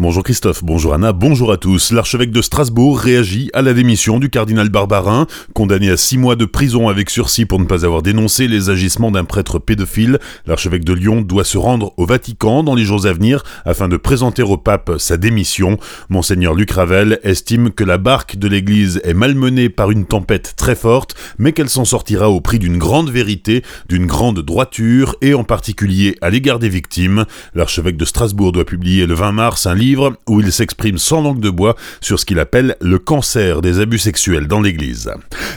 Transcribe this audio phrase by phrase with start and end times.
[0.00, 1.90] Bonjour Christophe, bonjour Anna, bonjour à tous.
[1.90, 6.44] L'archevêque de Strasbourg réagit à la démission du cardinal Barbarin, condamné à six mois de
[6.44, 10.20] prison avec sursis pour ne pas avoir dénoncé les agissements d'un prêtre pédophile.
[10.46, 13.96] L'archevêque de Lyon doit se rendre au Vatican dans les jours à venir afin de
[13.96, 15.78] présenter au pape sa démission.
[16.10, 20.76] Monseigneur Luc Ravel estime que la barque de l'église est malmenée par une tempête très
[20.76, 25.42] forte, mais qu'elle s'en sortira au prix d'une grande vérité, d'une grande droiture et en
[25.42, 27.24] particulier à l'égard des victimes.
[27.56, 31.40] L'archevêque de Strasbourg doit publier le 20 mars un livre où il s'exprime sans langue
[31.40, 35.10] de bois sur ce qu'il appelle le cancer des abus sexuels dans l'Église.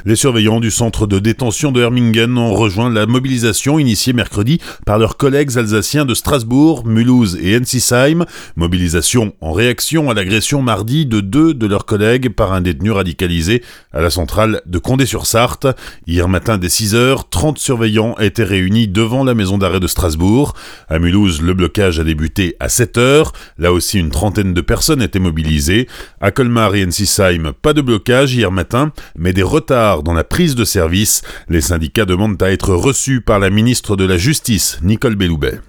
[0.06, 5.00] Les surveillants du centre de détention de Hermingen ont rejoint la mobilisation initiée mercredi par
[5.00, 8.26] leurs collègues alsaciens de Strasbourg, Mulhouse et Ensisheim.
[8.56, 13.64] Mobilisation en réaction à l'agression mardi de deux de leurs collègues par un détenu radicalisé
[13.94, 15.68] à la centrale de Condé-sur-Sarthe.
[16.08, 20.54] Hier matin dès 6 heures, 30 surveillants étaient réunis devant la maison d'arrêt de Strasbourg.
[20.90, 23.34] À Mulhouse, le blocage a débuté à 7 heures.
[23.58, 25.88] Là aussi, une trentaine de personnes étaient mobilisées.
[26.20, 30.54] À Colmar et Ensisheim, pas de blocage hier matin, mais des retards dans la prise
[30.54, 31.24] de service.
[31.50, 35.60] Les syndicats demandent à être reçus par la ministre de la Justice, Nicole Belloubet.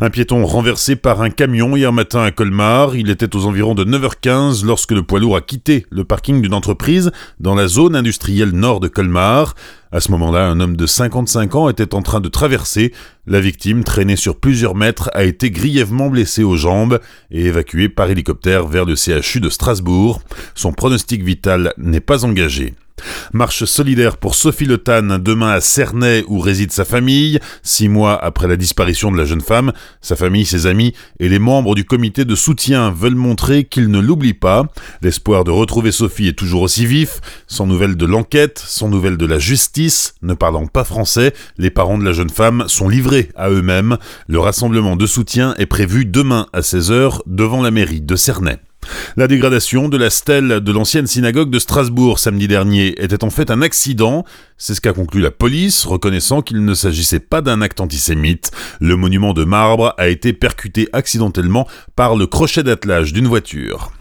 [0.00, 2.96] Un piéton renversé par un camion hier matin à Colmar.
[2.96, 6.54] Il était aux environs de 9h15 lorsque le poids lourd a quitté le parking d'une
[6.54, 9.54] entreprise dans la zone industrielle nord de Colmar.
[9.92, 12.94] À ce moment-là, un homme de 55 ans était en train de traverser.
[13.26, 16.98] La victime, traînée sur plusieurs mètres, a été grièvement blessée aux jambes
[17.30, 20.22] et évacuée par hélicoptère vers le CHU de Strasbourg.
[20.54, 22.74] Son pronostic vital n'est pas engagé.
[23.32, 27.38] Marche solidaire pour Sophie Le Tan demain à Cernay où réside sa famille.
[27.62, 31.38] Six mois après la disparition de la jeune femme, sa famille, ses amis et les
[31.38, 34.66] membres du comité de soutien veulent montrer qu'ils ne l'oublient pas.
[35.00, 37.20] L'espoir de retrouver Sophie est toujours aussi vif.
[37.46, 41.98] Sans nouvelles de l'enquête, sans nouvelles de la justice, ne parlant pas français, les parents
[41.98, 43.96] de la jeune femme sont livrés à eux-mêmes.
[44.26, 48.58] Le rassemblement de soutien est prévu demain à 16h devant la mairie de Cernay.
[49.16, 53.50] La dégradation de la stèle de l'ancienne synagogue de Strasbourg samedi dernier était en fait
[53.50, 54.24] un accident,
[54.56, 58.50] c'est ce qu'a conclu la police, reconnaissant qu'il ne s'agissait pas d'un acte antisémite.
[58.80, 63.92] Le monument de marbre a été percuté accidentellement par le crochet d'attelage d'une voiture.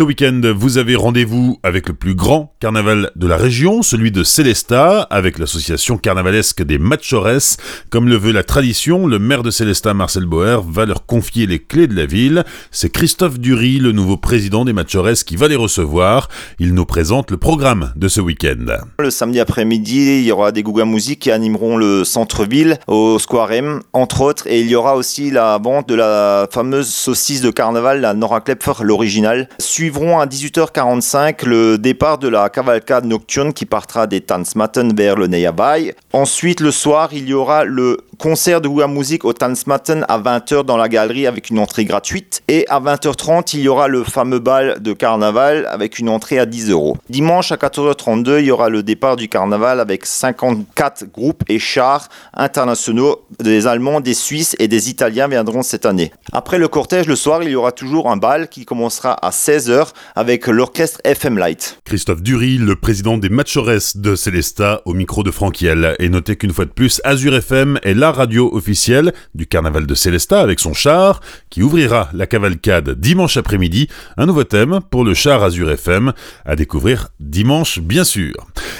[0.00, 4.24] Ce week-end, vous avez rendez-vous avec le plus grand carnaval de la région, celui de
[4.24, 7.58] Célestat, avec l'association carnavalesque des Machores.
[7.90, 11.58] Comme le veut la tradition, le maire de Célestat, Marcel Boer, va leur confier les
[11.58, 12.44] clés de la ville.
[12.70, 16.30] C'est Christophe Dury, le nouveau président des Machores, qui va les recevoir.
[16.58, 18.78] Il nous présente le programme de ce week-end.
[19.00, 23.52] Le samedi après-midi, il y aura des Gouga Musique qui animeront le centre-ville au Square
[23.52, 27.50] M, entre autres, et il y aura aussi la vente de la fameuse saucisse de
[27.50, 29.46] carnaval, la Nora Klepfer, l'original
[29.90, 35.26] suivront à 18h45 le départ de la cavalcade nocturne qui partira des Tanzmatten vers le
[35.26, 35.96] Neyabai.
[36.12, 40.64] Ensuite, le soir, il y aura le concert de Wua Music au Tanzmatten à 20h
[40.64, 42.42] dans la galerie avec une entrée gratuite.
[42.48, 46.44] Et à 20h30, il y aura le fameux bal de carnaval avec une entrée à
[46.44, 46.98] 10 euros.
[47.08, 52.10] Dimanche à 14h32, il y aura le départ du carnaval avec 54 groupes et chars
[52.34, 53.22] internationaux.
[53.38, 56.12] Des Allemands, des Suisses et des Italiens viendront cette année.
[56.34, 59.92] Après le cortège, le soir, il y aura toujours un bal qui commencera à 16h
[60.14, 61.78] avec l'orchestre FM Light.
[61.86, 65.96] Christophe Dury, le président des Matchores de Célesta, au micro de Franquiel.
[65.98, 70.40] Et notez qu'une fois de plus, Azure FM est radio officielle du carnaval de Célesta
[70.40, 73.88] avec son char qui ouvrira la cavalcade dimanche après-midi.
[74.16, 76.12] Un nouveau thème pour le char Azure FM
[76.44, 78.32] à découvrir dimanche bien sûr.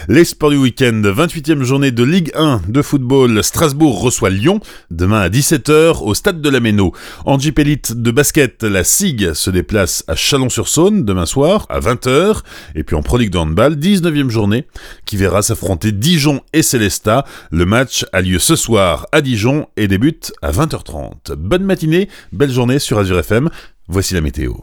[0.09, 3.43] Les sports du week-end, 28e journée de Ligue 1 de football.
[3.43, 6.93] Strasbourg reçoit Lyon demain à 17h au stade de la Méno.
[7.25, 12.43] En Jeep Elite de basket, la SIG se déplace à Chalon-sur-Saône demain soir à 20h.
[12.75, 14.67] Et puis en Pro League de handball, 19e journée
[15.05, 17.25] qui verra s'affronter Dijon et Célesta.
[17.51, 21.35] Le match a lieu ce soir Dijon et débute à 20h30.
[21.35, 23.51] Bonne matinée, belle journée sur Azure FM.
[23.89, 24.55] Voici la météo.